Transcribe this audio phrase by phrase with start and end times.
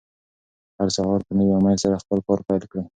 [0.77, 2.83] هر سهار په نوي امېد سره خپل کار پیل کړئ.